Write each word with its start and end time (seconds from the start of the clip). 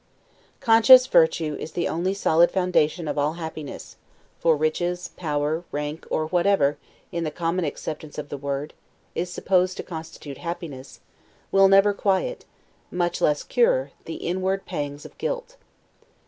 Conscious 0.61 1.05
virtue 1.05 1.55
is 1.59 1.73
the 1.73 1.87
only 1.87 2.15
solid 2.15 2.49
foundation 2.49 3.07
of 3.07 3.19
all 3.19 3.33
happiness; 3.33 3.97
for 4.39 4.57
riches, 4.57 5.11
power, 5.15 5.63
rank, 5.71 6.07
or 6.09 6.25
whatever, 6.25 6.79
in 7.11 7.23
the 7.23 7.29
common 7.29 7.63
acceptation 7.65 8.19
of 8.19 8.29
the 8.29 8.35
word, 8.37 8.73
is 9.13 9.29
supposed 9.29 9.77
to 9.77 9.83
constitute 9.83 10.39
happiness, 10.39 11.01
will 11.51 11.67
never 11.67 11.93
quiet, 11.93 12.45
much 12.89 13.21
less 13.21 13.43
cure, 13.43 13.91
the 14.05 14.15
inward 14.15 14.65
pangs 14.65 15.05
of 15.05 15.15
guilt. 15.19 15.55